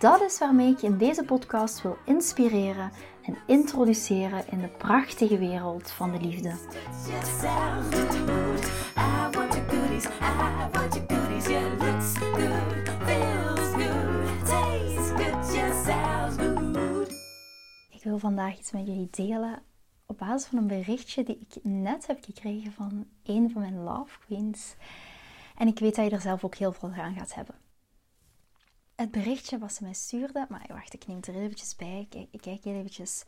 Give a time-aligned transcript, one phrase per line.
[0.00, 2.90] Dat is waarmee ik je in deze podcast wil inspireren
[3.22, 6.48] en introduceren in de prachtige wereld van de liefde.
[17.90, 19.62] Ik wil vandaag iets met jullie delen
[20.06, 24.18] op basis van een berichtje die ik net heb gekregen van een van mijn love
[24.26, 24.74] queens.
[25.56, 27.54] En ik weet dat je er zelf ook heel veel aan gaat hebben
[29.00, 32.06] het berichtje wat ze mij stuurde, maar wacht, ik neem het er eventjes bij.
[32.10, 33.24] Ik, ik kijk eventjes.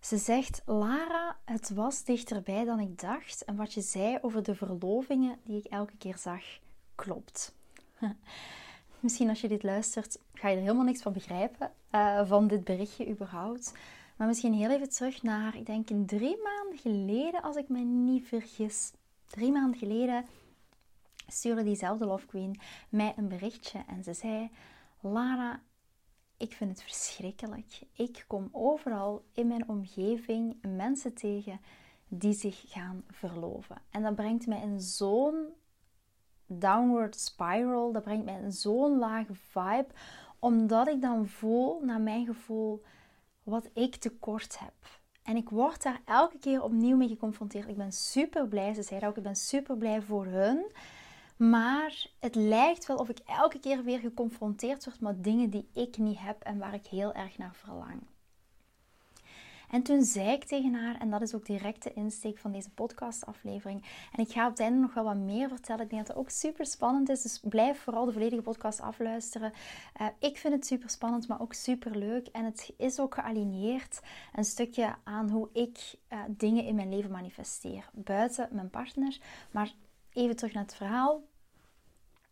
[0.00, 3.44] Ze zegt, Lara, het was dichterbij dan ik dacht.
[3.44, 6.42] En wat je zei over de verlovingen die ik elke keer zag,
[6.94, 7.54] klopt.
[9.00, 12.64] Misschien als je dit luistert, ga je er helemaal niks van begrijpen, uh, van dit
[12.64, 13.72] berichtje überhaupt.
[14.16, 18.26] Maar misschien heel even terug naar, ik denk drie maanden geleden, als ik me niet
[18.26, 18.92] vergis.
[19.26, 20.24] Drie maanden geleden
[21.26, 24.50] stuurde diezelfde Love Queen mij een berichtje en ze zei...
[25.00, 25.62] Lara,
[26.36, 27.82] ik vind het verschrikkelijk.
[27.92, 31.60] Ik kom overal in mijn omgeving mensen tegen
[32.08, 33.76] die zich gaan verloven.
[33.90, 35.48] En dat brengt mij in zo'n
[36.46, 39.88] downward spiral, dat brengt mij in zo'n lage vibe,
[40.38, 42.82] omdat ik dan voel, naar mijn gevoel,
[43.42, 45.00] wat ik tekort heb.
[45.22, 47.68] En ik word daar elke keer opnieuw mee geconfronteerd.
[47.68, 50.72] Ik ben super blij, ze zei ook, ik ben super blij voor hun.
[51.48, 55.98] Maar het lijkt wel of ik elke keer weer geconfronteerd word met dingen die ik
[55.98, 58.02] niet heb en waar ik heel erg naar verlang.
[59.70, 62.70] En toen zei ik tegen haar, en dat is ook direct de insteek van deze
[62.70, 63.84] podcastaflevering.
[64.12, 65.84] En ik ga op het einde nog wel wat meer vertellen.
[65.84, 67.22] Ik denk dat het ook super spannend is.
[67.22, 69.52] Dus blijf vooral de volledige podcast afluisteren.
[70.00, 72.26] Uh, ik vind het super spannend, maar ook super leuk.
[72.26, 74.00] En het is ook gealigneerd
[74.34, 77.90] een stukje aan hoe ik uh, dingen in mijn leven manifesteer.
[77.92, 79.18] Buiten mijn partner.
[79.50, 79.72] Maar
[80.12, 81.28] even terug naar het verhaal.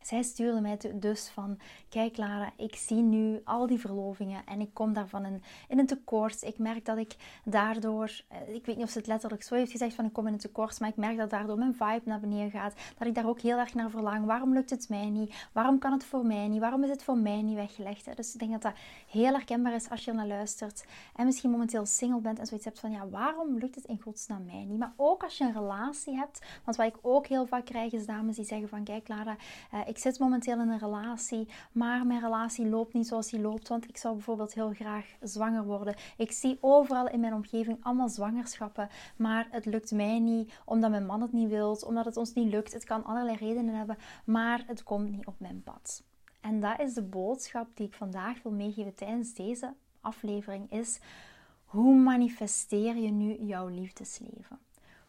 [0.09, 1.59] Zij stuurde mij dus van,
[1.89, 5.87] kijk Lara, ik zie nu al die verlovingen en ik kom daarvan in, in een
[5.87, 6.43] tekort.
[6.43, 9.71] Ik merk dat ik daardoor, eh, ik weet niet of ze het letterlijk zo heeft
[9.71, 12.21] gezegd van ik kom in een tekort, maar ik merk dat daardoor mijn vibe naar
[12.21, 12.75] beneden gaat.
[12.99, 14.27] Dat ik daar ook heel erg naar verlang.
[14.27, 15.35] Waarom lukt het mij niet?
[15.53, 16.61] Waarom kan het voor mij niet?
[16.61, 18.17] Waarom is het voor mij niet weggelegd?
[18.17, 18.75] Dus ik denk dat dat
[19.11, 20.85] heel herkenbaar is als je naar luistert.
[21.17, 24.45] En misschien momenteel single bent en zoiets hebt van, ja, waarom lukt het in godsnaam
[24.45, 24.79] mij niet?
[24.79, 28.07] Maar ook als je een relatie hebt, want wat ik ook heel vaak krijg is
[28.07, 29.37] dames die zeggen van, kijk Lara,
[29.75, 33.69] uh, ik zit momenteel in een relatie, maar mijn relatie loopt niet zoals die loopt,
[33.69, 35.95] want ik zou bijvoorbeeld heel graag zwanger worden.
[36.17, 41.07] Ik zie overal in mijn omgeving allemaal zwangerschappen, maar het lukt mij niet omdat mijn
[41.07, 42.73] man het niet wil, omdat het ons niet lukt.
[42.73, 46.03] Het kan allerlei redenen hebben, maar het komt niet op mijn pad.
[46.41, 51.01] En dat is de boodschap die ik vandaag wil meegeven tijdens deze aflevering is
[51.65, 54.59] hoe manifesteer je nu jouw liefdesleven?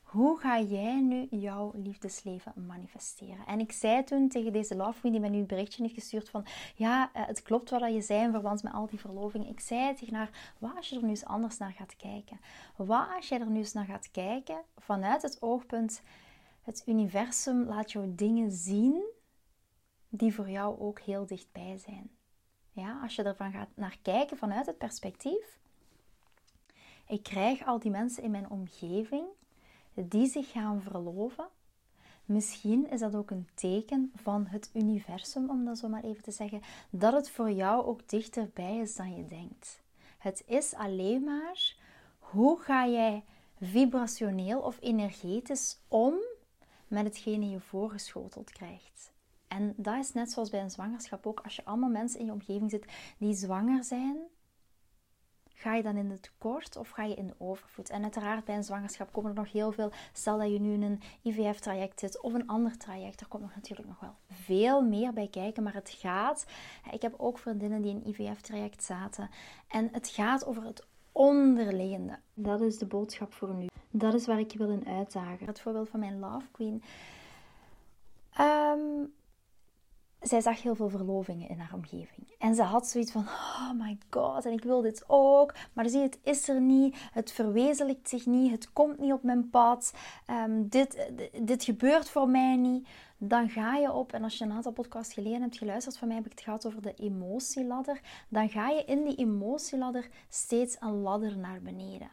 [0.10, 3.46] Hoe ga jij nu jouw liefdesleven manifesteren?
[3.48, 6.30] En ik zei toen tegen deze love queen die mij nu een berichtje heeft gestuurd
[6.30, 9.48] van ja, eh, het klopt wat je zei in verband met al die verlovingen.
[9.48, 12.40] Ik zei tegen haar, wat als je er nu eens anders naar gaat kijken?
[12.76, 16.02] Wat als je er nu eens naar gaat kijken vanuit het oogpunt
[16.62, 19.04] het universum laat jou dingen zien
[20.10, 22.10] die voor jou ook heel dichtbij zijn.
[22.72, 25.60] Ja, als je ervan gaat naar kijken vanuit het perspectief,
[27.08, 29.26] ik krijg al die mensen in mijn omgeving
[30.08, 31.48] die zich gaan verloven.
[32.26, 36.32] Misschien is dat ook een teken van het universum, om dat zo maar even te
[36.32, 39.82] zeggen, dat het voor jou ook dichterbij is dan je denkt.
[40.18, 41.76] Het is alleen maar
[42.20, 43.24] hoe ga jij
[43.60, 46.14] vibrationeel of energetisch om
[46.88, 49.12] met hetgene je voorgeschoteld krijgt.
[49.48, 51.40] En dat is net zoals bij een zwangerschap ook.
[51.40, 52.86] Als je allemaal mensen in je omgeving zit
[53.18, 54.18] die zwanger zijn,
[55.62, 57.90] Ga je dan in het tekort of ga je in de overvloed?
[57.90, 59.92] En uiteraard bij een zwangerschap komen er nog heel veel.
[60.14, 63.22] Stel dat je nu in een IVF-traject zit of een ander traject.
[63.22, 65.64] Er komt nog natuurlijk nog wel veel meer bij kijken.
[65.64, 66.46] Maar het gaat.
[66.92, 69.30] Ik heb ook vriendinnen die in een IVF-traject zaten.
[69.68, 72.20] En het gaat over het onderliggende.
[72.34, 73.68] Dat is de boodschap voor nu.
[73.90, 75.46] Dat is waar ik je wil in uitdagen.
[75.46, 76.84] Het voorbeeld van mijn Love Queen.
[78.40, 79.14] Um,
[80.22, 82.36] zij zag heel veel verlovingen in haar omgeving.
[82.38, 85.54] En ze had zoiets van, oh my god, en ik wil dit ook.
[85.74, 86.96] Maar zie, het is er niet.
[87.12, 88.52] Het verwezenlijkt zich niet.
[88.52, 89.94] Het komt niet op mijn pad.
[90.26, 91.12] Ehm, dit,
[91.42, 92.88] dit gebeurt voor mij niet.
[93.18, 96.18] Dan ga je op, en als je een aantal podcasts geleden hebt geluisterd van mij,
[96.18, 98.02] heb ik het gehad over de emotieladder.
[98.30, 102.12] Dan ga je in die emotieladder steeds een ladder naar beneden.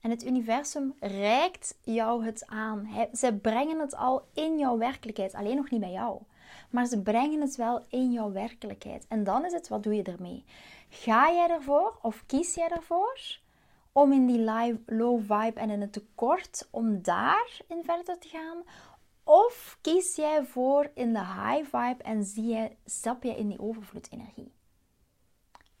[0.00, 2.88] En het universum reikt jou het aan.
[3.12, 6.22] Ze brengen het al in jouw werkelijkheid, alleen nog niet bij jou.
[6.70, 9.06] Maar ze brengen het wel in jouw werkelijkheid.
[9.08, 10.44] En dan is het, wat doe je ermee?
[10.88, 13.40] Ga jij ervoor of kies jij ervoor
[13.92, 14.44] om in die
[14.86, 18.62] low vibe en in het tekort, om daarin verder te gaan?
[19.24, 23.60] Of kies jij voor in de high vibe en zie je, stap je in die
[23.60, 24.52] overvloedenergie?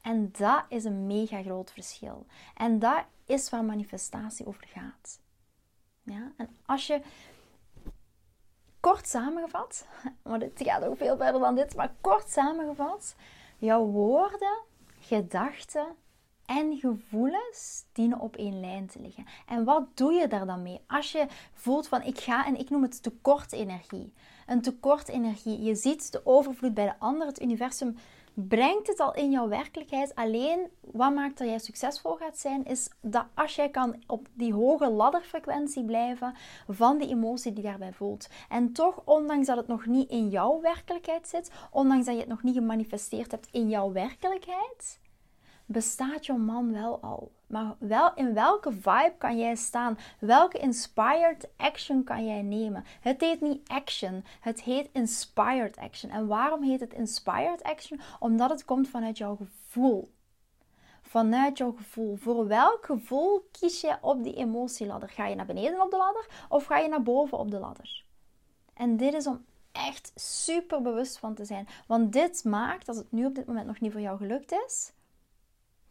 [0.02, 2.26] En dat is een mega groot verschil.
[2.54, 5.20] En dat is waar manifestatie over gaat.
[6.02, 6.32] Ja?
[6.36, 7.00] En als je
[8.82, 9.86] kort samengevat,
[10.28, 13.14] maar het gaat ook veel verder dan dit, maar kort samengevat,
[13.58, 14.58] jouw woorden,
[15.00, 15.86] gedachten
[16.46, 19.26] en gevoelens dienen op één lijn te liggen.
[19.46, 20.80] En wat doe je daar dan mee?
[20.86, 24.12] Als je voelt van ik ga en ik noem het tekort energie.
[24.46, 25.62] Een tekort energie.
[25.62, 27.96] Je ziet de overvloed bij de ander, het universum
[28.34, 30.14] brengt het al in jouw werkelijkheid.
[30.14, 34.54] Alleen wat maakt dat jij succesvol gaat zijn, is dat als jij kan op die
[34.54, 36.34] hoge ladderfrequentie blijven
[36.68, 38.28] van die emotie die daarbij voelt.
[38.48, 42.28] En toch, ondanks dat het nog niet in jouw werkelijkheid zit, ondanks dat je het
[42.28, 45.00] nog niet gemanifesteerd hebt in jouw werkelijkheid,
[45.72, 47.32] bestaat jouw man wel al.
[47.46, 49.98] Maar wel, in welke vibe kan jij staan?
[50.18, 52.84] Welke inspired action kan jij nemen?
[53.00, 56.10] Het heet niet action, het heet inspired action.
[56.10, 58.00] En waarom heet het inspired action?
[58.18, 60.12] Omdat het komt vanuit jouw gevoel.
[61.02, 62.16] Vanuit jouw gevoel.
[62.16, 65.08] Voor welk gevoel kies je op die emotieladder?
[65.08, 68.04] Ga je naar beneden op de ladder of ga je naar boven op de ladder?
[68.74, 71.68] En dit is om echt super bewust van te zijn.
[71.86, 74.92] Want dit maakt, als het nu op dit moment nog niet voor jou gelukt is,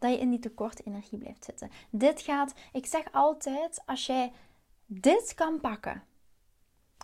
[0.02, 1.70] dat je in die tekort energie blijft zitten.
[1.90, 4.32] Dit gaat, ik zeg altijd, als jij
[4.86, 6.02] dit kan pakken,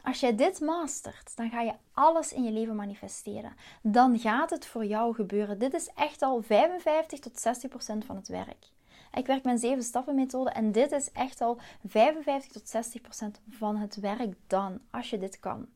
[0.02, 3.56] als jij dit mastert, dan ga je alles in je leven manifesteren.
[3.82, 5.58] Dan gaat het voor jou gebeuren.
[5.58, 8.66] Dit is echt al 55 tot 60 procent van het werk.
[9.14, 13.40] Ik werk een 7 stappen methode en dit is echt al 55 tot 60 procent
[13.50, 15.68] van het werk dan, als je dit kan.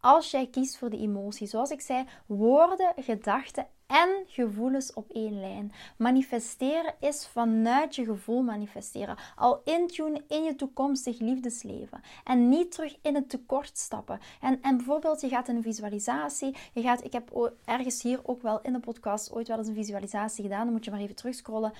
[0.00, 5.40] Als jij kiest voor de emotie, zoals ik zei, woorden, gedachten en gevoelens op één
[5.40, 5.72] lijn.
[5.96, 9.16] Manifesteren is vanuit je gevoel manifesteren.
[9.36, 12.00] Al intunen in je toekomstig liefdesleven.
[12.24, 14.20] En niet terug in het tekort stappen.
[14.40, 16.56] En, en bijvoorbeeld, je gaat een visualisatie.
[16.72, 19.74] Je gaat, ik heb ergens hier ook wel in de podcast ooit wel eens een
[19.74, 20.64] visualisatie gedaan.
[20.64, 21.72] Dan moet je maar even terugscrollen.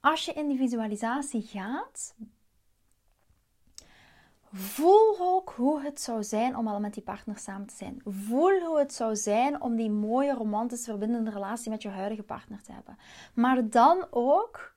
[0.00, 2.14] Als je in die visualisatie gaat,
[4.54, 8.00] Voel ook hoe het zou zijn om al met die partner samen te zijn.
[8.04, 12.62] Voel hoe het zou zijn om die mooie, romantische, verbindende relatie met je huidige partner
[12.62, 12.98] te hebben.
[13.34, 14.74] Maar dan ook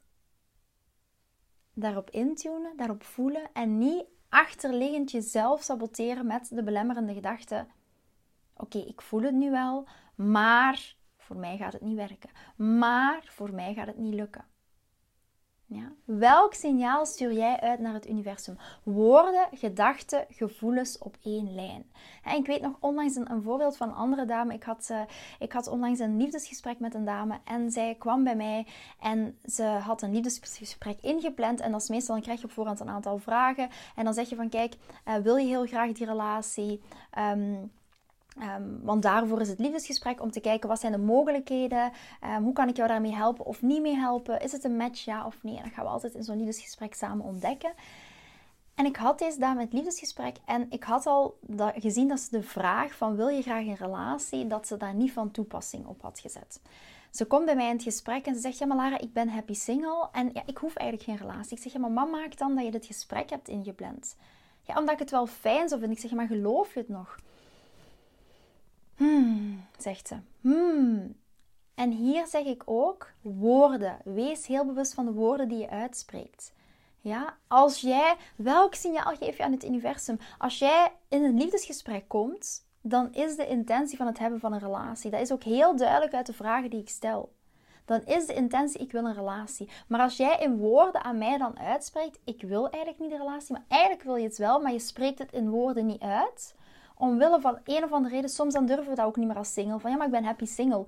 [1.74, 7.68] daarop intunen, daarop voelen en niet achterliggend jezelf saboteren met de belemmerende gedachte:
[8.58, 12.30] Oké, ik voel het nu wel, maar voor mij gaat het niet werken.
[12.56, 14.46] Maar voor mij gaat het niet lukken.
[15.68, 15.92] Ja?
[16.06, 18.58] Welk signaal stuur jij uit naar het universum?
[18.84, 21.92] Woorden, gedachten, gevoelens op één lijn.
[22.24, 24.54] En ik weet nog onlangs een, voorbeeld van een andere dame.
[24.54, 25.02] Ik had, uh,
[25.40, 28.68] ik had onlangs een liefdesgesprek met een dame en zij kwam bij mij
[29.00, 31.60] en ze had een liefdesgesprek ingepland.
[31.60, 33.70] En dat is meestal, dan krijg je op voorhand een aantal vragen.
[33.96, 34.76] En dan zeg je van, kijk,
[35.08, 36.82] uh, wil je heel graag die relatie?
[37.18, 37.72] Um,
[38.42, 41.92] Um, want daarvoor is het liefdesgesprek om te kijken wat zijn de mogelijkheden,
[42.24, 45.06] um, hoe kan ik jou daarmee helpen of niet mee helpen, is het een match
[45.06, 45.56] ja of nee.
[45.56, 47.74] Dat gaan we altijd in zo'n liefdesgesprek samen ontdekken.
[48.76, 52.32] En ik had deze dame het liefdesgesprek en ik had al dat, gezien dat ze
[52.32, 56.02] de vraag van wil je graag een relatie, dat ze daar niet van toepassing op
[56.02, 56.62] had gezet.
[57.12, 59.30] Ze komt bij mij in het gesprek en ze zegt, ja maar Lara, ik ben
[59.30, 61.58] happy single en ja, ik hoef eigenlijk geen relatie.
[61.58, 64.16] Ik zeg, ja maar mama maakt dan dat je dit gesprek hebt ingepland?
[64.62, 65.98] Ja, omdat ik het wel fijn zou vinden.
[65.98, 67.16] Ik zeg, maar geloof je het nog?
[69.86, 70.16] Zegt ze.
[70.42, 71.16] Hmm.
[71.76, 73.98] En hier zeg ik ook woorden.
[74.04, 76.54] Wees heel bewust van de woorden die je uitspreekt.
[77.02, 80.20] Ja, als jij, welk signaal geef je aan het universum?
[80.38, 84.60] Als jij in een liefdesgesprek komt, dan is de intentie van het hebben van een
[84.60, 85.12] relatie.
[85.12, 87.34] Dat is ook heel duidelijk uit de vragen die ik stel.
[87.86, 89.70] Dan is de intentie, ik wil een relatie.
[89.88, 93.54] Maar als jij in woorden aan mij dan uitspreekt, ik wil eigenlijk niet de relatie,
[93.54, 96.56] maar eigenlijk wil je het wel, maar je spreekt het in woorden niet uit
[96.98, 99.54] Omwille van een of andere reden, soms dan durven we dat ook niet meer als
[99.54, 99.80] single.
[99.80, 100.86] Van ja, maar ik ben happy single.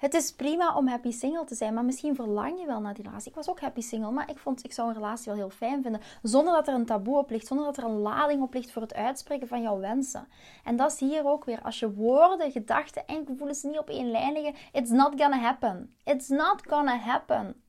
[0.00, 3.04] Het is prima om happy single te zijn, maar misschien verlang je wel naar die
[3.04, 3.28] relatie.
[3.28, 5.82] Ik was ook happy single, maar ik vond ik zou een relatie wel heel fijn
[5.82, 6.00] vinden.
[6.22, 8.82] Zonder dat er een taboe op ligt, zonder dat er een lading op ligt voor
[8.82, 10.28] het uitspreken van jouw wensen.
[10.64, 11.62] En dat is hier ook weer.
[11.62, 15.94] Als je woorden, gedachten en gevoelens niet op één lijn liggen, it's not gonna happen.
[16.04, 17.62] It's not gonna happen.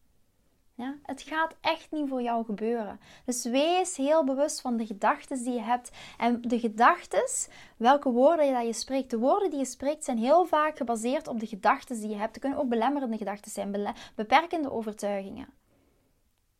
[0.81, 2.99] Ja, het gaat echt niet voor jou gebeuren.
[3.25, 5.91] Dus wees heel bewust van de gedachten die je hebt.
[6.17, 7.23] En de gedachten,
[7.77, 9.09] welke woorden je, dat je spreekt.
[9.09, 12.31] De woorden die je spreekt zijn heel vaak gebaseerd op de gedachten die je hebt.
[12.31, 15.47] Het kunnen ook belemmerende gedachten zijn, beperkende overtuigingen.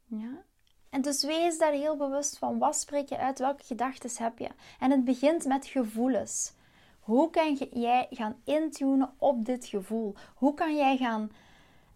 [0.05, 0.43] Ja?
[0.89, 2.57] En dus wees daar heel bewust van.
[2.57, 3.39] Wat spreek je uit?
[3.39, 4.49] Welke gedachten heb je?
[4.79, 6.53] En het begint met gevoelens.
[6.99, 10.15] Hoe kan jij gaan intunen op dit gevoel?
[10.35, 11.31] Hoe kan jij gaan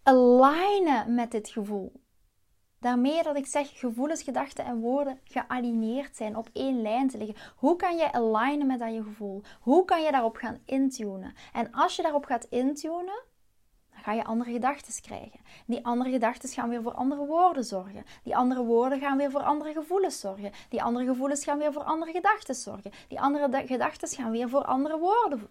[0.04, 1.92] alignen met dit gevoel?
[2.86, 7.36] Daarmee dat ik zeg gevoelens, gedachten en woorden gealineerd zijn, op één lijn te liggen.
[7.56, 9.42] Hoe kan je alignen met dat je gevoel?
[9.60, 11.34] Hoe kan je daarop gaan intunen?
[11.54, 13.24] En als je daarop gaat intunen,
[13.90, 15.40] dan ga je andere gedachten krijgen.
[15.66, 18.04] Die andere gedachten gaan weer voor andere woorden zorgen.
[18.24, 20.52] Die andere woorden gaan weer voor andere gevoelens zorgen.
[20.70, 22.92] Die andere gevoelens gaan weer voor andere gedachten zorgen.
[23.08, 25.48] Die andere gedachten gaan weer voor andere woorden,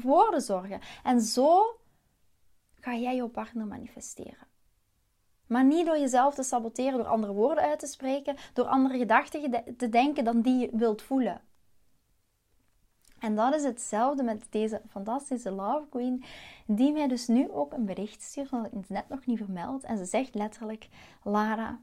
[0.00, 0.80] woorden zorgen.
[1.02, 1.80] En zo
[2.80, 4.56] ga jij jouw partner manifesteren.
[5.48, 9.64] Maar niet door jezelf te saboteren, door andere woorden uit te spreken, door andere gedachten
[9.76, 11.40] te denken dan die je wilt voelen.
[13.18, 16.24] En dat is hetzelfde met deze fantastische Love Queen,
[16.66, 19.84] die mij dus nu ook een bericht stuurt, want ik het net nog niet vermeld.
[19.84, 20.88] En ze zegt letterlijk:
[21.22, 21.80] Lara,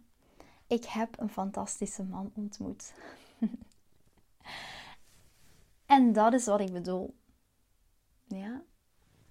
[0.67, 2.93] ik heb een fantastische man ontmoet.
[5.86, 7.15] en dat is wat ik bedoel.
[8.27, 8.62] Ja?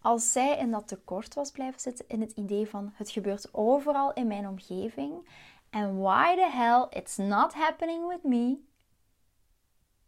[0.05, 4.13] Als zij in dat tekort was blijven zitten, in het idee van het gebeurt overal
[4.13, 5.29] in mijn omgeving
[5.71, 8.59] en why the hell it's not happening with me,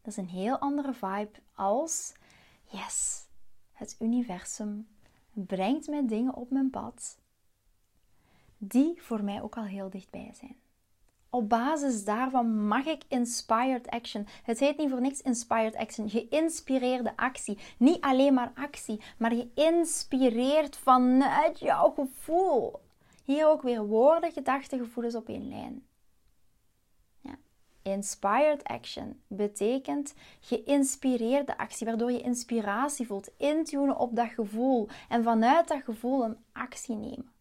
[0.02, 2.12] dat is een heel andere vibe als
[2.64, 3.26] yes,
[3.72, 4.88] het universum
[5.32, 7.18] brengt mij dingen op mijn pad
[8.58, 10.56] die voor mij ook al heel dichtbij zijn
[11.36, 14.26] op basis daarvan mag ik inspired action.
[14.42, 16.10] Het heet niet voor niks inspired action.
[16.10, 17.58] Geïnspireerde actie.
[17.78, 22.80] Niet alleen maar actie, maar geïnspireerd vanuit jouw gevoel.
[23.24, 25.86] Hier ook weer woorden, gedachten, gevoelens op één lijn.
[27.20, 27.38] Ja.
[27.82, 35.68] Inspired action betekent geïnspireerde actie, waardoor je inspiratie voelt, intunen op dat gevoel en vanuit
[35.68, 37.35] dat gevoel een actie nemen.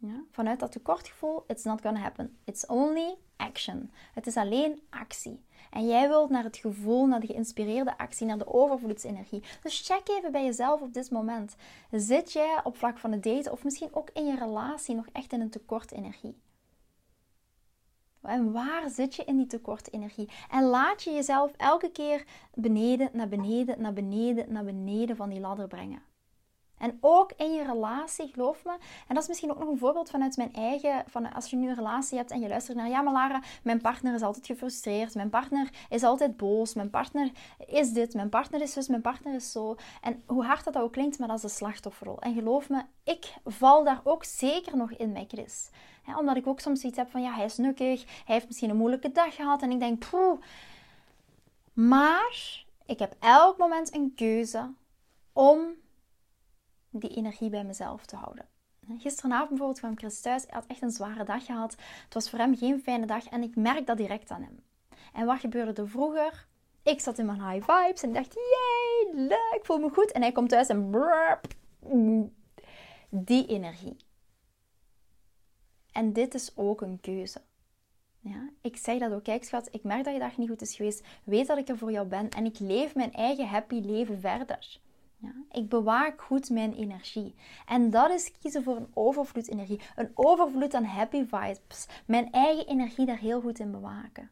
[0.00, 0.24] Ja?
[0.30, 2.36] Vanuit dat tekortgevoel, it's not gonna happen.
[2.44, 3.90] It's only action.
[4.14, 5.44] Het is alleen actie.
[5.70, 9.42] En jij wilt naar het gevoel, naar de geïnspireerde actie, naar de overvloedsenergie.
[9.62, 11.56] Dus check even bij jezelf op dit moment.
[11.90, 15.32] Zit jij op vlak van het daten of misschien ook in je relatie nog echt
[15.32, 16.36] in een tekortenergie?
[18.22, 20.30] En waar zit je in die tekortenergie?
[20.50, 25.40] En laat je jezelf elke keer beneden, naar beneden, naar beneden, naar beneden van die
[25.40, 26.02] ladder brengen.
[26.80, 28.70] En ook in je relatie, geloof me.
[29.08, 31.04] En dat is misschien ook nog een voorbeeld vanuit mijn eigen.
[31.06, 32.88] Van als je nu een relatie hebt en je luistert naar.
[32.88, 35.14] Ja, maar Lara, mijn partner is altijd gefrustreerd.
[35.14, 36.74] Mijn partner is altijd boos.
[36.74, 37.30] Mijn partner
[37.66, 38.14] is dit.
[38.14, 38.88] Mijn partner is zus.
[38.88, 39.76] Mijn partner is zo.
[40.00, 42.18] En hoe hard dat ook klinkt, maar dat is een slachtofferrol.
[42.20, 45.70] En geloof me, ik val daar ook zeker nog in met Chris.
[46.18, 47.22] omdat ik ook soms iets heb van.
[47.22, 48.04] Ja, hij is nukkig.
[48.04, 49.62] Hij heeft misschien een moeilijke dag gehad.
[49.62, 50.40] En ik denk, poeh.
[51.72, 54.70] Maar ik heb elk moment een keuze
[55.32, 55.60] om
[56.90, 58.48] die energie bij mezelf te houden.
[58.98, 60.42] Gisteravond bijvoorbeeld kwam Chris thuis.
[60.42, 61.76] Hij had echt een zware dag gehad.
[62.04, 64.64] Het was voor hem geen fijne dag en ik merk dat direct aan hem.
[65.12, 66.48] En wat gebeurde er vroeger?
[66.82, 70.12] Ik zat in mijn high vibes en dacht, yay, leuk, voel me goed.
[70.12, 71.40] En hij komt thuis en brrr,
[73.08, 73.96] die energie.
[75.92, 77.40] En dit is ook een keuze.
[78.20, 79.22] Ja, ik zeg dat ook.
[79.22, 81.06] Kijk schat, ik merk dat je dag niet goed is geweest.
[81.24, 84.80] Weet dat ik er voor jou ben en ik leef mijn eigen happy leven verder.
[85.20, 87.34] Ja, ik bewaak goed mijn energie.
[87.66, 89.80] En dat is kiezen voor een overvloed-energie.
[89.96, 91.86] Een overvloed aan happy vibes.
[92.06, 94.30] Mijn eigen energie daar heel goed in bewaken.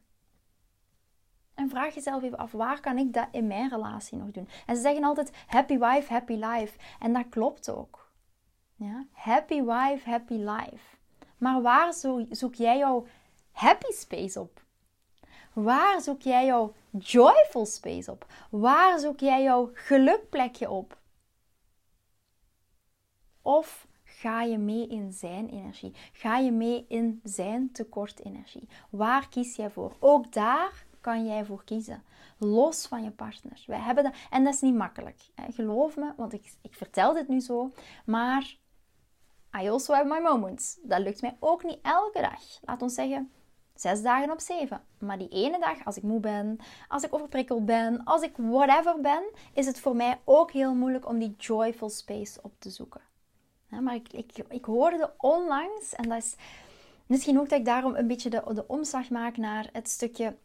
[1.53, 4.47] En vraag jezelf even af, waar kan ik dat in mijn relatie nog doen?
[4.65, 6.77] En ze zeggen altijd, happy wife, happy life.
[6.99, 8.11] En dat klopt ook.
[8.75, 9.05] Ja?
[9.11, 10.97] Happy wife, happy life.
[11.37, 11.93] Maar waar
[12.29, 13.05] zoek jij jouw
[13.51, 14.67] happy space op?
[15.63, 18.25] Waar zoek jij jouw joyful space op?
[18.49, 20.97] Waar zoek jij jouw gelukplekje op?
[23.41, 25.93] Of ga je mee in zijn energie?
[26.13, 28.67] Ga je mee in zijn tekortenergie?
[28.89, 29.95] Waar kies jij voor?
[29.99, 32.03] Ook daar kan jij voor kiezen.
[32.37, 33.63] Los van je partner.
[33.67, 35.29] Wij hebben dat, en dat is niet makkelijk.
[35.35, 35.51] Hè?
[35.51, 37.71] Geloof me, want ik, ik vertel dit nu zo.
[38.05, 38.57] Maar
[39.61, 40.79] I also have my moments.
[40.83, 42.41] Dat lukt mij ook niet elke dag.
[42.61, 43.31] Laat ons zeggen
[43.79, 44.81] Zes dagen op zeven.
[44.97, 49.01] Maar die ene dag, als ik moe ben, als ik overprikkeld ben, als ik whatever
[49.01, 53.01] ben, is het voor mij ook heel moeilijk om die joyful space op te zoeken.
[53.69, 56.35] maar ik, ik, ik hoorde onlangs, en dat is
[57.05, 60.35] misschien ook dat ik daarom een beetje de, de omslag maak naar het stukje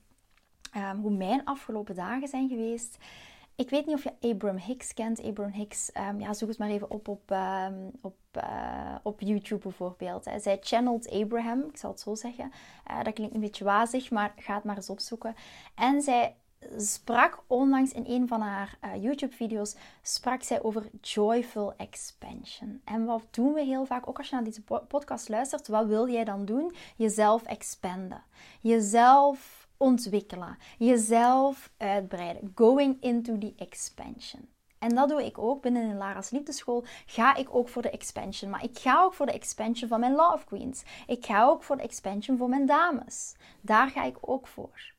[0.76, 2.98] um, hoe mijn afgelopen dagen zijn geweest.
[3.56, 5.22] Ik weet niet of je Abraham Hicks kent.
[5.22, 9.62] Abraham Hicks, um, ja, zoek het maar even op op, um, op, uh, op YouTube
[9.62, 10.24] bijvoorbeeld.
[10.24, 10.38] Hè.
[10.38, 12.52] Zij channelt Abraham, ik zal het zo zeggen.
[12.90, 15.34] Uh, dat klinkt een beetje wazig, maar ga het maar eens opzoeken.
[15.74, 16.36] En zij
[16.76, 22.80] sprak onlangs in een van haar uh, YouTube-video's sprak zij over joyful expansion.
[22.84, 26.08] En wat doen we heel vaak, ook als je naar deze podcast luistert, wat wil
[26.08, 26.74] jij dan doen?
[26.96, 28.22] Jezelf expanden.
[28.60, 32.52] Jezelf ontwikkelen, jezelf uitbreiden.
[32.54, 34.48] Going into the expansion.
[34.78, 36.84] En dat doe ik ook binnen de Lara's Liefdeschool.
[37.06, 38.50] Ga ik ook voor de expansion.
[38.50, 40.82] Maar ik ga ook voor de expansion van mijn Love Queens.
[41.06, 43.34] Ik ga ook voor de expansion voor mijn dames.
[43.60, 44.92] Daar ga ik ook voor.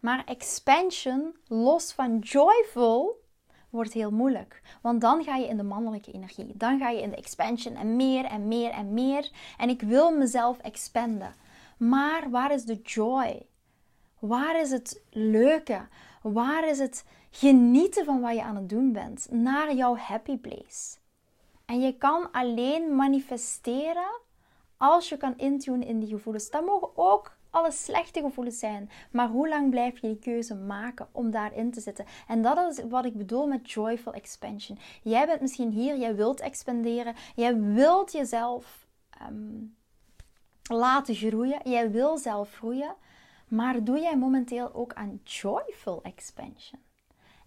[0.00, 3.22] Maar expansion, los van joyful,
[3.70, 4.62] wordt heel moeilijk.
[4.82, 6.56] Want dan ga je in de mannelijke energie.
[6.56, 9.30] Dan ga je in de expansion en meer en meer en meer.
[9.58, 11.34] En ik wil mezelf expanden.
[11.78, 13.46] Maar waar is de joy?
[14.26, 15.86] Waar is het leuke?
[16.22, 19.26] Waar is het genieten van wat je aan het doen bent?
[19.30, 20.96] Naar jouw happy place.
[21.64, 24.20] En je kan alleen manifesteren
[24.76, 26.50] als je kan intunen in die gevoelens.
[26.50, 28.90] Dat mogen ook alle slechte gevoelens zijn.
[29.10, 32.04] Maar hoe lang blijf je die keuze maken om daarin te zitten?
[32.28, 34.78] En dat is wat ik bedoel met joyful expansion.
[35.02, 39.62] Jij bent misschien hier, jij wilt expanderen, jij wilt jezelf ehm,
[40.62, 42.94] laten groeien, jij wil zelf groeien.
[43.54, 46.80] Maar doe jij momenteel ook aan joyful expansion?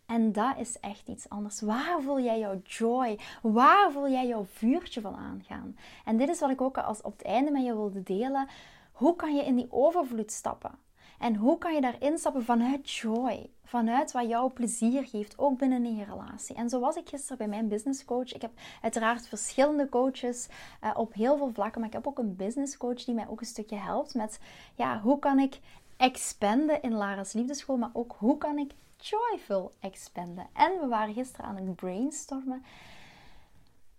[0.06, 1.62] En dat is echt iets anders.
[1.62, 3.20] Waar voel jij jouw joy?
[3.42, 5.78] Waar voel jij jouw vuurtje van aangaan?
[6.06, 8.48] En dit is wat ik ook als op het einde met je wilde delen.
[8.92, 10.72] Hoe kan je in die overvloed stappen?
[11.20, 13.50] En hoe kan je daarin stappen vanuit joy?
[13.64, 16.56] Vanuit wat jou plezier geeft, ook binnen een relatie.
[16.56, 18.34] En zo was ik gisteren bij mijn business coach.
[18.34, 20.48] Ik heb uiteraard verschillende coaches
[20.84, 21.80] uh, op heel veel vlakken.
[21.80, 24.40] Maar ik heb ook een business coach die mij ook een stukje helpt met...
[24.76, 25.60] Ja, hoe kan ik
[25.98, 30.48] expanden in Lara's liefdeschool, maar ook hoe kan ik joyful expanden.
[30.54, 32.64] En we waren gisteren aan het brainstormen.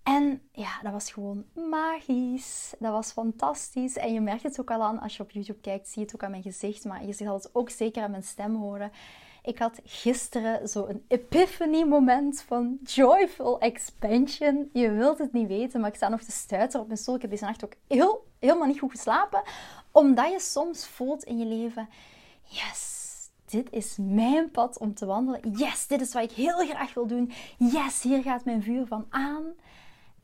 [0.03, 2.75] En ja, dat was gewoon magisch.
[2.79, 3.97] Dat was fantastisch.
[3.97, 6.15] En je merkt het ook al aan als je op YouTube kijkt, zie je het
[6.15, 8.93] ook aan mijn gezicht, maar je zal het ook zeker aan mijn stem horen.
[9.49, 14.71] Ik had gisteren zo een epiphany moment van joyful expansion.
[14.73, 17.15] Je wilt het niet weten, maar ik sta nog te stuiteren op mijn stoel.
[17.15, 19.43] Ik heb deze nacht ook heel, helemaal niet goed geslapen.
[19.93, 21.89] Omdat je soms voelt in je leven,
[22.43, 23.09] yes,
[23.45, 25.51] dit is mijn pad om te wandelen.
[25.51, 27.33] Yes, dit is wat ik heel graag wil doen.
[27.59, 29.45] Yes, hier gaat mijn vuur van aan.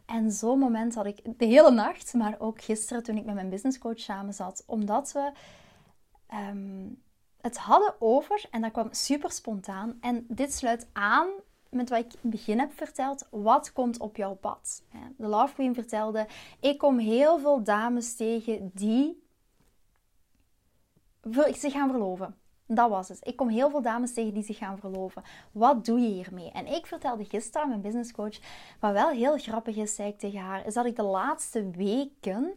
[0.07, 3.51] En zo'n moment had ik de hele nacht, maar ook gisteren toen ik met mijn
[3.51, 4.62] businesscoach samen zat.
[4.66, 5.33] Omdat we
[6.27, 6.87] ehm,
[7.44, 9.98] het hadden over, en dat kwam super spontaan.
[10.00, 11.28] En dit sluit aan
[11.68, 13.26] met wat ik in het begin heb verteld.
[13.30, 14.83] Wat komt op jouw pad?
[15.16, 16.26] De Love Queen vertelde,
[16.61, 19.22] ik kom heel veel dames tegen die
[21.52, 22.37] zich gaan verloven.
[22.66, 23.26] Dat was het.
[23.26, 25.22] Ik kom heel veel dames tegen die zich gaan verloven.
[25.52, 26.50] Wat doe je hiermee?
[26.50, 28.38] En ik vertelde gisteren mijn businesscoach,
[28.80, 32.54] wat wel heel grappig is, zei ik tegen haar, is dat ik de laatste weken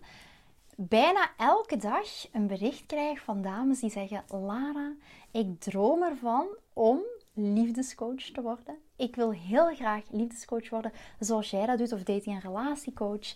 [0.79, 4.95] bijna elke dag een bericht krijg van dames die zeggen: Lara,
[5.31, 6.99] ik droom ervan om
[7.33, 8.77] liefdescoach te worden.
[8.95, 13.35] Ik wil heel graag liefdescoach worden, zoals jij dat doet, of dating- en relatiecoach.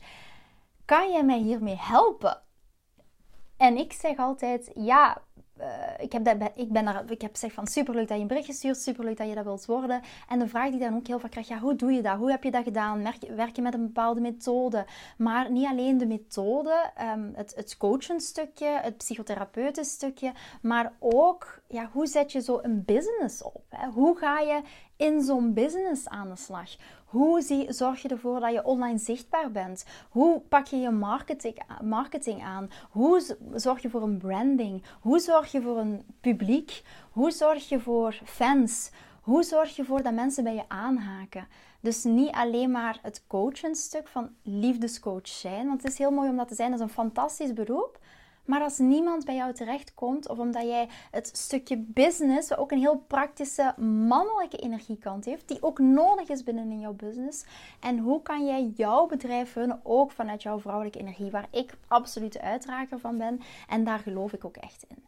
[0.85, 2.41] Kan jij mij hiermee helpen?
[3.57, 5.21] En ik zeg altijd: ja,
[5.61, 8.27] uh, ik, heb dat, ik, ben daar, ik heb gezegd van superleuk dat je een
[8.27, 10.01] berichtje stuurt, superleuk dat je dat wilt worden.
[10.29, 12.17] En de vraag die dan ook heel vaak krijg, ja, hoe doe je dat?
[12.17, 13.03] Hoe heb je dat gedaan?
[13.35, 14.85] Werk, je met een bepaalde methode?
[15.17, 21.61] Maar niet alleen de methode, um, het, het coachen stukje, het psychotherapeuten stukje, maar ook,
[21.67, 23.63] ja, hoe zet je zo een business op?
[23.69, 23.87] Hè?
[23.87, 24.61] Hoe ga je
[24.95, 26.69] in zo'n business aan de slag?
[27.11, 29.85] Hoe zie, zorg je ervoor dat je online zichtbaar bent?
[30.09, 32.69] Hoe pak je je marketing, marketing aan?
[32.89, 34.83] Hoe zorg je voor een branding?
[35.01, 36.83] Hoe zorg je voor een publiek?
[37.11, 38.91] Hoe zorg je voor fans?
[39.21, 41.47] Hoe zorg je ervoor dat mensen bij je aanhaken?
[41.79, 45.67] Dus niet alleen maar het coachen stuk van liefdescoach zijn.
[45.67, 46.71] Want het is heel mooi om dat te zijn.
[46.71, 47.99] Dat is een fantastisch beroep.
[48.51, 53.03] Maar als niemand bij jou terechtkomt, of omdat jij het stukje business, ook een heel
[53.07, 53.73] praktische
[54.07, 57.45] mannelijke energiekant heeft, die ook nodig is binnen in jouw business.
[57.79, 62.33] En hoe kan jij jouw bedrijf runnen ook vanuit jouw vrouwelijke energie, waar ik absoluut
[62.33, 63.39] de uitdrager van ben.
[63.67, 65.03] En daar geloof ik ook echt in.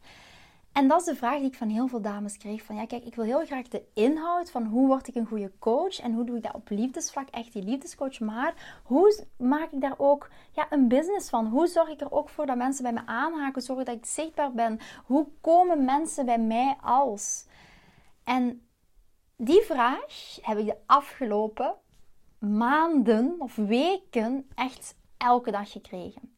[0.73, 2.63] En dat is de vraag die ik van heel veel dames kreeg.
[2.63, 5.51] Van ja, kijk, ik wil heel graag de inhoud van hoe word ik een goede
[5.59, 8.19] coach en hoe doe ik dat op liefdesvlak, echt die liefdescoach.
[8.19, 11.47] Maar hoe maak ik daar ook ja, een business van?
[11.47, 14.51] Hoe zorg ik er ook voor dat mensen bij me aanhaken, zorgen dat ik zichtbaar
[14.51, 14.79] ben?
[15.05, 17.45] Hoe komen mensen bij mij als?
[18.23, 18.67] En
[19.37, 21.75] die vraag heb ik de afgelopen
[22.39, 26.32] maanden of weken echt elke dag gekregen.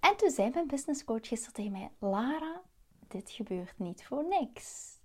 [0.00, 2.60] En toen zei mijn businesscoach gisteren tegen mij: Lara,
[3.08, 4.98] dit gebeurt niet voor niks.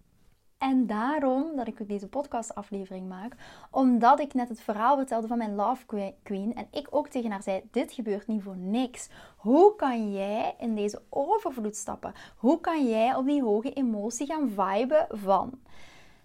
[0.58, 3.36] En daarom dat ik ook deze podcastaflevering maak,
[3.72, 7.44] omdat ik net het verhaal vertelde van mijn Love Queen en ik ook tegen haar
[7.44, 9.10] zei: Dit gebeurt niet voor niks.
[9.38, 12.14] Hoe kan jij in deze overvloed stappen?
[12.38, 15.60] Hoe kan jij op die hoge emotie gaan viben van?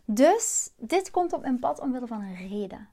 [0.05, 2.89] Dus dit komt op mijn pad omwille van een reden.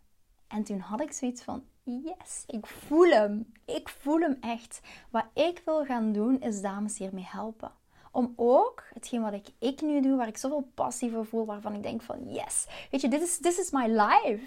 [0.47, 3.51] En toen had ik zoiets van: yes, ik voel hem.
[3.65, 4.79] Ik voel hem echt.
[5.09, 7.71] Wat ik wil gaan doen, is dames hiermee helpen.
[8.11, 11.73] Om ook hetgeen wat ik, ik nu doe, waar ik zoveel passie voor voel, waarvan
[11.73, 14.45] ik denk van yes, weet je, dit is this is my life.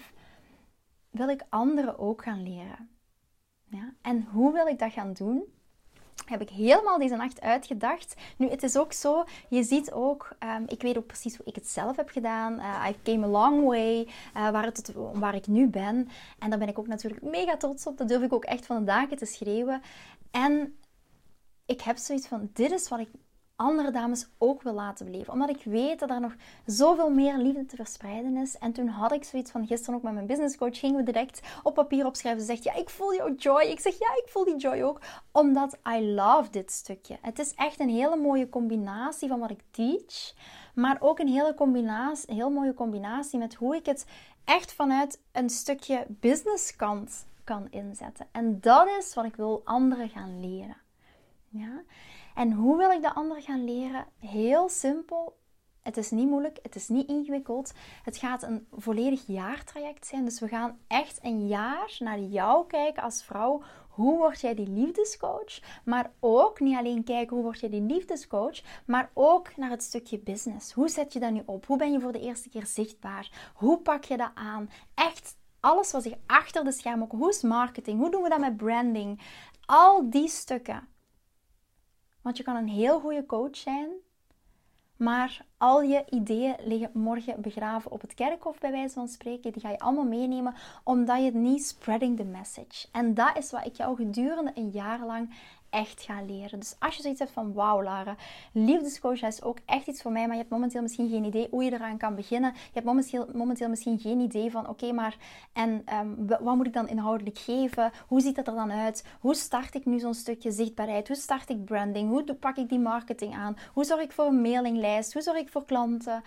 [1.09, 2.89] Wil ik anderen ook gaan leren.
[3.63, 3.93] Ja?
[4.01, 5.43] En hoe wil ik dat gaan doen?
[6.25, 8.15] Heb ik helemaal deze nacht uitgedacht.
[8.37, 11.55] Nu, het is ook zo, je ziet ook, um, ik weet ook precies hoe ik
[11.55, 12.59] het zelf heb gedaan.
[12.59, 14.71] Uh, I came a long way, uh, waar,
[15.13, 16.09] waar ik nu ben.
[16.39, 17.97] En daar ben ik ook natuurlijk mega trots op.
[17.97, 19.81] Dat durf ik ook echt van de daken te schreeuwen.
[20.31, 20.77] En
[21.65, 23.09] ik heb zoiets van, dit is wat ik
[23.61, 25.33] andere dames ook wil laten beleven.
[25.33, 28.57] Omdat ik weet dat er nog zoveel meer liefde te verspreiden is.
[28.57, 30.79] En toen had ik zoiets van gisteren ook met mijn business coach.
[30.79, 32.41] Gingen we direct op papier opschrijven.
[32.41, 33.61] Ze zegt, ja, ik voel jouw joy.
[33.61, 35.01] Ik zeg, ja, ik voel die joy ook.
[35.31, 37.17] Omdat I love dit stukje.
[37.21, 40.33] Het is echt een hele mooie combinatie van wat ik teach.
[40.75, 44.05] Maar ook een hele combinatie, een heel mooie combinatie met hoe ik het
[44.45, 48.27] echt vanuit een stukje businesskant kan inzetten.
[48.31, 50.80] En dat is wat ik wil anderen gaan leren.
[51.51, 51.83] Ja?
[52.35, 54.05] En hoe wil ik de ander gaan leren?
[54.19, 55.39] Heel simpel.
[55.81, 57.73] Het is niet moeilijk, het is niet ingewikkeld.
[58.03, 60.25] Het gaat een volledig jaartraject zijn.
[60.25, 63.61] Dus we gaan echt een jaar naar jou kijken als vrouw.
[63.89, 65.81] Hoe word jij die liefdescoach?
[65.85, 70.19] Maar ook niet alleen kijken hoe word jij die liefdescoach, maar ook naar het stukje
[70.19, 70.71] business.
[70.71, 71.65] Hoe zet je dat nu op?
[71.65, 73.51] Hoe ben je voor de eerste keer zichtbaar?
[73.53, 74.69] Hoe pak je dat aan?
[74.93, 77.19] Echt alles wat zich achter de schermen ook.
[77.19, 77.99] Hoe is marketing?
[77.99, 79.21] Hoe doen we dat met branding?
[79.65, 80.87] Al die stukken.
[82.21, 83.89] Want je kan een heel goede coach zijn,
[84.95, 89.51] maar al je ideeën liggen morgen begraven op het kerkhof, bij wijze van spreken.
[89.51, 92.87] Die ga je allemaal meenemen, omdat je niet spreading the message.
[92.91, 95.33] En dat is wat ik jou gedurende een jaar lang
[95.71, 96.59] echt gaan leren.
[96.59, 98.15] Dus als je zoiets hebt van, wauw Lara,
[98.51, 101.63] liefdescoach is ook echt iets voor mij, maar je hebt momenteel misschien geen idee hoe
[101.63, 102.53] je eraan kan beginnen.
[102.53, 105.17] Je hebt momenteel, momenteel misschien geen idee van, oké, maar
[105.53, 107.91] en um, wat moet ik dan inhoudelijk geven?
[108.07, 109.05] Hoe ziet dat er dan uit?
[109.19, 111.07] Hoe start ik nu zo'n stukje zichtbaarheid?
[111.07, 112.09] Hoe start ik branding?
[112.09, 113.57] Hoe pak ik die marketing aan?
[113.73, 115.13] Hoe zorg ik voor een mailinglijst?
[115.13, 116.23] Hoe zorg ik voor klanten?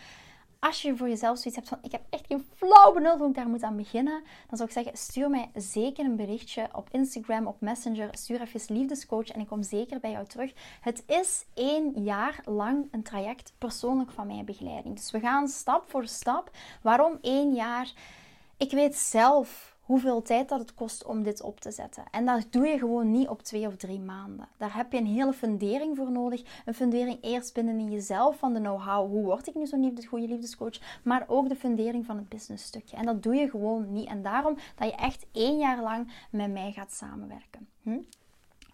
[0.65, 3.35] Als je voor jezelf zoiets hebt van ik heb echt geen flauw benul hoe ik
[3.35, 7.47] daar moet aan beginnen, dan zou ik zeggen stuur mij zeker een berichtje op Instagram,
[7.47, 8.09] op Messenger.
[8.11, 10.53] Stuur even liefdescoach en ik kom zeker bij jou terug.
[10.81, 14.97] Het is één jaar lang een traject persoonlijk van mijn begeleiding.
[14.97, 16.51] Dus we gaan stap voor stap.
[16.83, 17.93] Waarom één jaar?
[18.57, 22.05] Ik weet zelf hoeveel tijd dat het kost om dit op te zetten.
[22.11, 24.49] En dat doe je gewoon niet op twee of drie maanden.
[24.57, 26.43] Daar heb je een hele fundering voor nodig.
[26.65, 29.11] Een fundering eerst binnen in jezelf van de know-how.
[29.11, 31.01] Hoe word ik nu zo'n liefdes, goede liefdescoach?
[31.03, 32.97] Maar ook de fundering van het businessstukje.
[32.97, 34.09] En dat doe je gewoon niet.
[34.09, 37.69] En daarom dat je echt één jaar lang met mij gaat samenwerken.
[37.83, 37.99] Hm?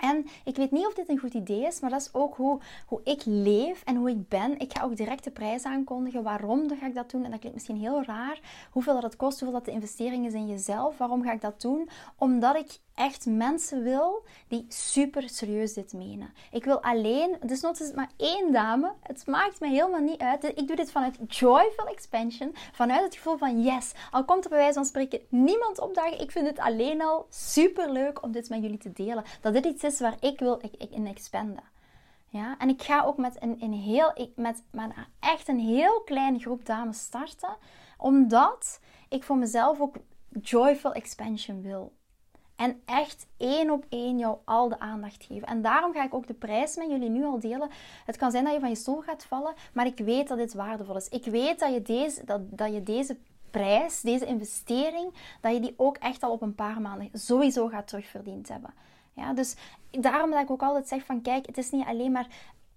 [0.01, 2.61] En ik weet niet of dit een goed idee is, maar dat is ook hoe,
[2.87, 4.59] hoe ik leef en hoe ik ben.
[4.59, 6.23] Ik ga ook direct de prijs aankondigen.
[6.23, 7.25] Waarom ga ik dat doen?
[7.25, 8.41] En dat klinkt misschien heel raar.
[8.71, 10.99] Hoeveel dat het kost, hoeveel dat de investering is in jezelf.
[10.99, 11.89] Waarom ga ik dat doen?
[12.17, 16.33] Omdat ik echt mensen wil die super serieus dit menen.
[16.51, 18.93] Ik wil alleen, dus nog is maar één dame.
[19.03, 20.45] Het maakt me helemaal niet uit.
[20.45, 22.55] Ik doe dit vanuit joyful expansion.
[22.73, 26.21] Vanuit het gevoel van yes, al komt er bij wijze van spreken niemand opdagen.
[26.21, 29.25] Ik vind het alleen al super leuk om dit met jullie te delen.
[29.41, 30.61] Dat dit iets is waar ik wil
[30.91, 31.65] in expanden.
[32.29, 36.39] Ja, en ik ga ook met een, een heel, met, met echt een heel kleine
[36.39, 37.57] groep dames starten.
[37.99, 39.97] Omdat ik voor mezelf ook
[40.43, 41.93] joyful expansion wil.
[42.61, 45.49] En echt één op één jou al de aandacht geven.
[45.49, 47.71] En daarom ga ik ook de prijs met jullie nu al delen.
[48.07, 50.55] Het kan zijn dat je van je stoel gaat vallen, maar ik weet dat dit
[50.55, 51.09] waardevol is.
[51.09, 53.17] Ik weet dat je deze, dat, dat je deze
[53.51, 57.89] prijs, deze investering, dat je die ook echt al op een paar maanden sowieso gaat
[57.89, 58.75] terugverdiend hebben.
[59.13, 59.57] Ja, dus
[59.91, 62.27] daarom dat ik ook altijd zeg van kijk, het is niet alleen maar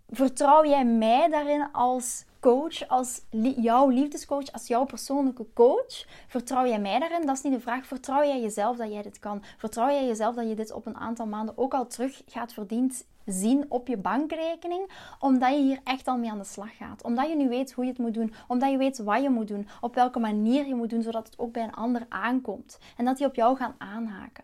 [0.10, 3.22] vertrouw jij mij daarin als coach, als
[3.56, 7.26] jouw liefdescoach, als jouw persoonlijke coach, vertrouw jij mij daarin?
[7.26, 7.86] Dat is niet de vraag.
[7.86, 9.44] Vertrouw jij jezelf dat jij dit kan?
[9.58, 13.06] Vertrouw jij jezelf dat je dit op een aantal maanden ook al terug gaat verdiend
[13.26, 17.04] zien op je bankrekening, omdat je hier echt al mee aan de slag gaat.
[17.04, 19.48] Omdat je nu weet hoe je het moet doen, omdat je weet wat je moet
[19.48, 23.06] doen, op welke manier je moet doen, zodat het ook bij een ander aankomt en
[23.06, 24.44] dat die op jou gaan aanhaken.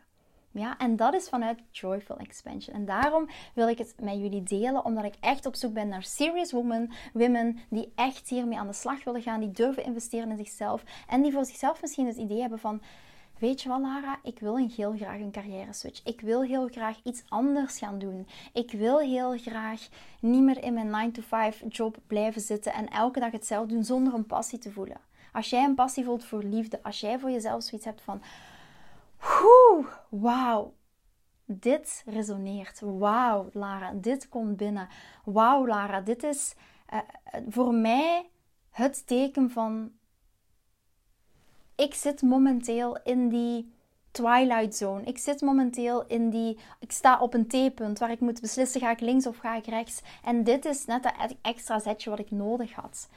[0.59, 2.75] Ja, en dat is vanuit Joyful Expansion.
[2.75, 6.03] En daarom wil ik het met jullie delen, omdat ik echt op zoek ben naar
[6.03, 10.37] serious women, women die echt hiermee aan de slag willen gaan, die durven investeren in
[10.37, 12.81] zichzelf en die voor zichzelf misschien het idee hebben van
[13.39, 16.01] Weet je wel, Lara, ik wil heel graag een carrière switch.
[16.03, 18.27] Ik wil heel graag iets anders gaan doen.
[18.53, 19.87] Ik wil heel graag
[20.19, 24.25] niet meer in mijn 9-to-5 job blijven zitten en elke dag hetzelfde doen zonder een
[24.25, 24.97] passie te voelen.
[25.33, 28.21] Als jij een passie voelt voor liefde, als jij voor jezelf zoiets hebt van,
[30.09, 30.73] wauw,
[31.45, 32.79] dit resoneert.
[32.79, 34.87] Wauw, Lara, dit komt binnen.
[35.23, 36.55] Wauw, Lara, dit is
[36.93, 36.99] uh,
[37.49, 38.29] voor mij
[38.69, 39.91] het teken van
[41.75, 43.73] ik zit momenteel in die
[44.11, 45.03] twilight zone.
[45.03, 46.57] Ik zit momenteel in die.
[46.79, 49.65] Ik sta op een T-punt waar ik moet beslissen: ga ik links of ga ik
[49.65, 50.01] rechts?
[50.23, 53.09] En dit is net dat extra zetje wat ik nodig had.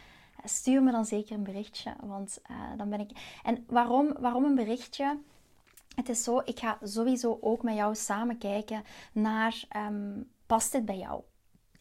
[0.44, 2.40] Stuur me dan zeker een berichtje, want
[2.76, 3.10] dan ben ik.
[3.42, 5.18] En waarom, waarom een berichtje?
[5.94, 10.84] Het is zo, ik ga sowieso ook met jou samen kijken naar um, past dit
[10.84, 11.22] bij jou?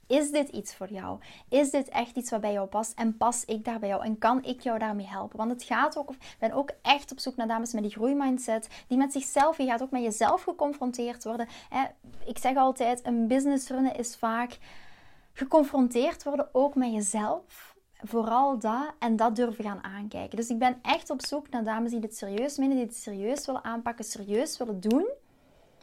[0.08, 1.20] Is dit iets voor jou?
[1.50, 2.94] Is dit echt iets wat bij jou past?
[2.98, 4.04] En pas ik daar bij jou?
[4.04, 5.38] En kan ik jou daarmee helpen?
[5.38, 8.68] Want het gaat ook, ik ben ook echt op zoek naar dames met die groeimindset,
[8.88, 11.48] die met zichzelf, je gaat ook met jezelf geconfronteerd worden.
[12.26, 14.58] Ik zeg altijd, een business runnen is vaak
[15.34, 17.71] geconfronteerd worden ook met jezelf.
[18.04, 20.38] Vooral dat en dat durven gaan aankijken.
[20.38, 23.46] Dus ik ben echt op zoek naar dames die dit serieus menen, die het serieus
[23.46, 25.10] willen aanpakken, serieus willen doen.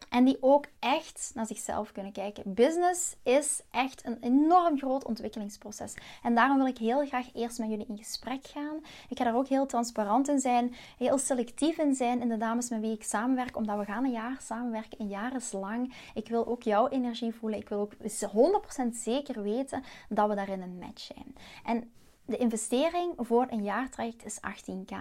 [0.08, 2.54] En die ook echt naar zichzelf kunnen kijken.
[2.54, 5.94] Business is echt een enorm groot ontwikkelingsproces.
[6.22, 8.76] En daarom wil ik heel graag eerst met jullie in gesprek gaan.
[9.08, 12.68] Ik ga daar ook heel transparant in zijn, heel selectief in zijn in de dames
[12.68, 15.94] met wie ik samenwerk, omdat we gaan een jaar samenwerken, een jaar is lang.
[16.14, 17.58] Ik wil ook jouw energie voelen.
[17.58, 21.34] Ik wil ook 100% zeker weten dat we daarin een match zijn.
[21.64, 21.90] En
[22.28, 24.94] de investering voor een jaartraject is 18k.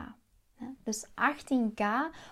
[0.84, 1.86] Dus 18k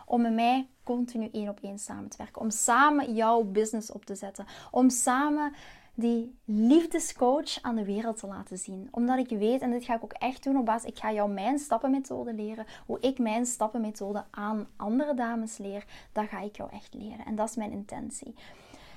[0.05, 2.41] om met mij continu één op één samen te werken.
[2.41, 4.45] Om samen jouw business op te zetten.
[4.71, 5.53] Om samen
[5.93, 8.88] die liefdescoach aan de wereld te laten zien.
[8.91, 11.31] Omdat ik weet, en dit ga ik ook echt doen op basis, ik ga jou
[11.31, 12.65] mijn stappenmethode leren.
[12.86, 17.25] Hoe ik mijn stappenmethode aan andere dames leer, dat ga ik jou echt leren.
[17.25, 18.36] En dat is mijn intentie.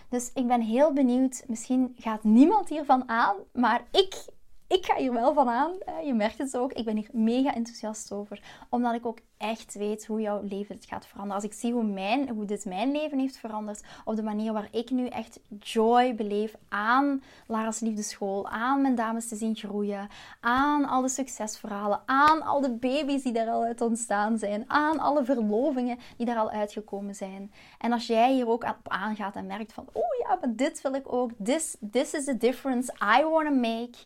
[0.09, 1.45] Dus ik ben heel benieuwd.
[1.47, 4.27] Misschien gaat niemand hiervan aan, maar ik
[4.69, 5.73] ik ga hier wel van aan.
[6.05, 6.73] Je merkt het ook.
[6.73, 8.43] Ik ben hier mega enthousiast over.
[8.69, 11.43] Omdat ik ook echt weet hoe jouw leven het gaat veranderen.
[11.43, 13.83] Als ik zie hoe, mijn, hoe dit mijn leven heeft veranderd.
[14.05, 18.49] Op de manier waar ik nu echt joy beleef aan Lara's Liefdeschool.
[18.49, 20.09] Aan mijn dames te zien groeien.
[20.41, 22.01] Aan al de succesverhalen.
[22.07, 24.65] Aan al de baby's die daar al uit ontstaan zijn.
[24.67, 27.53] Aan alle verlovingen die daar al uitgekomen zijn.
[27.79, 29.87] En als jij hier ook op aangaat en merkt van...
[29.93, 31.31] Oh ja, maar dit wil ik ook.
[31.45, 33.97] This, this is the difference I want to make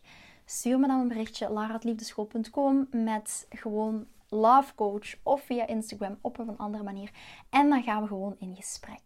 [0.45, 6.57] stuur me dan een berichtje laratliefdeschool.com met gewoon love coach of via Instagram op een
[6.57, 7.11] andere manier.
[7.49, 9.01] En dan gaan we gewoon in gesprek.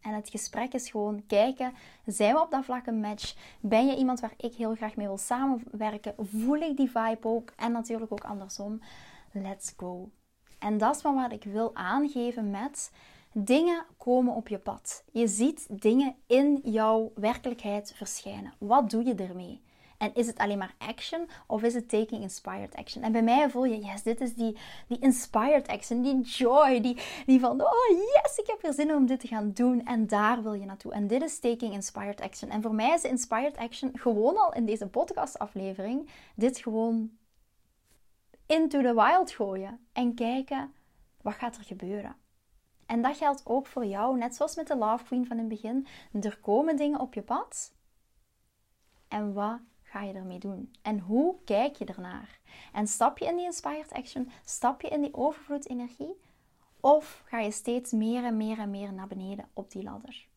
[0.00, 1.72] En het gesprek is gewoon kijken,
[2.06, 3.34] zijn we op dat vlak een match?
[3.60, 6.14] Ben je iemand waar ik heel graag mee wil samenwerken?
[6.18, 7.52] Voel ik die vibe ook?
[7.56, 8.80] En natuurlijk ook andersom.
[9.32, 10.10] Let's go.
[10.58, 12.92] En dat is van wat ik wil aangeven met
[13.32, 15.04] dingen komen op je pad.
[15.12, 18.52] Je ziet dingen in jouw werkelijkheid verschijnen.
[18.58, 19.62] Wat doe je ermee?
[19.98, 23.02] En is het alleen maar action of is het taking inspired action?
[23.02, 24.56] En bij mij voel je, yes, dit is die,
[24.86, 29.06] die inspired action, die joy, die, die van, oh yes, ik heb er zin om
[29.06, 29.86] dit te gaan doen.
[29.86, 30.92] En daar wil je naartoe.
[30.92, 32.50] En dit is taking inspired action.
[32.50, 37.10] En voor mij is inspired action gewoon al in deze podcastaflevering dit gewoon
[38.46, 39.86] into the wild gooien.
[39.92, 40.72] En kijken,
[41.22, 42.16] wat gaat er gebeuren?
[42.86, 45.60] En dat geldt ook voor jou, net zoals met de Love Queen van in het
[45.60, 45.86] begin.
[46.20, 47.72] Er komen dingen op je pad.
[49.08, 49.58] En wat
[49.90, 50.72] ga je ermee doen?
[50.82, 52.40] En hoe kijk je ernaar?
[52.72, 54.30] En stap je in die inspired action?
[54.44, 56.20] Stap je in die overvloedsenergie?
[56.80, 60.28] Of ga je steeds meer en meer en meer naar beneden op die ladder?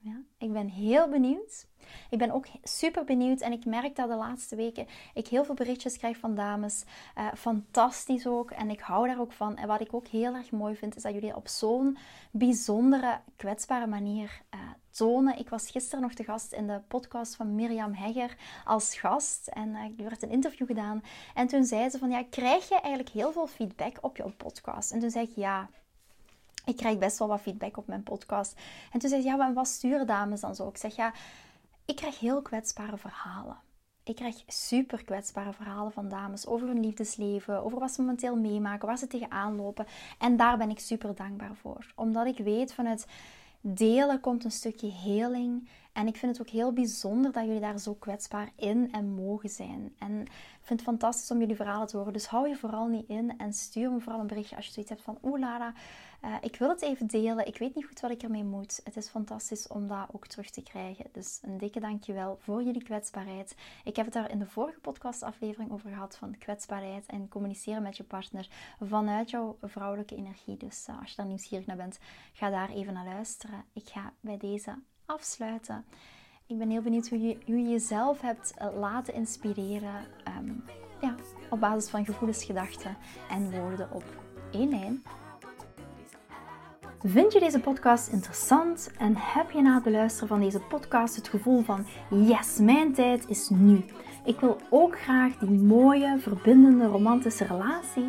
[0.00, 1.66] Ja, ik ben heel benieuwd.
[2.10, 5.54] Ik ben ook super benieuwd en ik merk dat de laatste weken ik heel veel
[5.54, 6.84] berichtjes krijg van dames.
[7.18, 9.56] Uh, fantastisch ook en ik hou daar ook van.
[9.56, 11.98] En wat ik ook heel erg mooi vind is dat jullie op zo'n
[12.30, 15.38] bijzondere, kwetsbare manier uh, tonen.
[15.38, 19.68] Ik was gisteren nog te gast in de podcast van Mirjam Hegger als gast en
[19.68, 21.02] uh, er werd een interview gedaan.
[21.34, 24.92] En toen zei ze van ja, krijg je eigenlijk heel veel feedback op jouw podcast?
[24.92, 25.68] En toen zei ik ja,
[26.68, 28.60] ik krijg best wel wat feedback op mijn podcast.
[28.92, 30.68] En toen zei ze, ja, maar wat sturen dames dan zo?
[30.68, 31.12] Ik zeg, ja,
[31.84, 33.56] ik krijg heel kwetsbare verhalen.
[34.04, 38.86] Ik krijg super kwetsbare verhalen van dames over hun liefdesleven, over wat ze momenteel meemaken,
[38.86, 39.86] waar ze tegenaan lopen.
[40.18, 41.92] En daar ben ik super dankbaar voor.
[41.94, 43.06] Omdat ik weet vanuit
[43.60, 45.68] delen komt een stukje heling.
[45.92, 49.48] En ik vind het ook heel bijzonder dat jullie daar zo kwetsbaar in en mogen
[49.48, 49.94] zijn.
[49.98, 52.12] En ik vind het fantastisch om jullie verhalen te horen.
[52.12, 54.90] Dus hou je vooral niet in en stuur me vooral een berichtje als je zoiets
[54.90, 55.18] hebt van...
[55.22, 55.74] Oeh Lara,
[56.24, 57.46] uh, ik wil het even delen.
[57.46, 58.80] Ik weet niet goed wat ik ermee moet.
[58.84, 61.06] Het is fantastisch om dat ook terug te krijgen.
[61.12, 63.56] Dus een dikke dankjewel voor jullie kwetsbaarheid.
[63.84, 67.96] Ik heb het daar in de vorige podcastaflevering over gehad van kwetsbaarheid en communiceren met
[67.96, 68.48] je partner
[68.80, 70.56] vanuit jouw vrouwelijke energie.
[70.56, 71.98] Dus uh, als je daar nieuwsgierig naar bent,
[72.32, 73.64] ga daar even naar luisteren.
[73.72, 75.84] Ik ga bij deze afsluiten.
[76.46, 79.94] Ik ben heel benieuwd hoe je, jezelf hebt uh, laten inspireren.
[80.38, 80.64] Um,
[81.00, 81.14] ja,
[81.50, 82.96] op basis van gevoelens, gedachten
[83.30, 84.04] en woorden op
[84.50, 85.02] één lijn.
[87.02, 91.28] Vind je deze podcast interessant en heb je na het beluisteren van deze podcast het
[91.28, 93.84] gevoel van yes, mijn tijd is nu.
[94.24, 98.08] Ik wil ook graag die mooie, verbindende, romantische relatie.